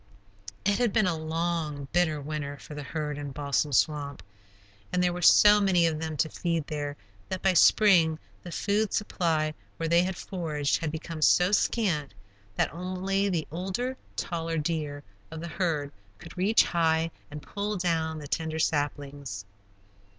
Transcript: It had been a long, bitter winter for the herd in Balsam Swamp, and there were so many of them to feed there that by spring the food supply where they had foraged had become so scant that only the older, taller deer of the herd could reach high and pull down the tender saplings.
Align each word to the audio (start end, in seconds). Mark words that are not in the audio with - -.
It 0.65 0.79
had 0.79 0.91
been 0.91 1.05
a 1.05 1.15
long, 1.15 1.87
bitter 1.93 2.19
winter 2.19 2.57
for 2.57 2.73
the 2.73 2.81
herd 2.81 3.19
in 3.19 3.29
Balsam 3.33 3.71
Swamp, 3.71 4.23
and 4.91 5.03
there 5.03 5.13
were 5.13 5.21
so 5.21 5.61
many 5.61 5.85
of 5.85 5.99
them 5.99 6.17
to 6.17 6.27
feed 6.27 6.65
there 6.65 6.97
that 7.29 7.43
by 7.43 7.53
spring 7.53 8.17
the 8.41 8.51
food 8.51 8.93
supply 8.95 9.53
where 9.77 9.87
they 9.87 10.01
had 10.01 10.17
foraged 10.17 10.79
had 10.79 10.91
become 10.91 11.21
so 11.21 11.51
scant 11.51 12.15
that 12.55 12.73
only 12.73 13.29
the 13.29 13.47
older, 13.51 13.95
taller 14.15 14.57
deer 14.57 15.03
of 15.29 15.39
the 15.39 15.47
herd 15.47 15.91
could 16.17 16.35
reach 16.35 16.63
high 16.63 17.11
and 17.29 17.43
pull 17.43 17.77
down 17.77 18.17
the 18.17 18.27
tender 18.27 18.57
saplings. 18.57 19.45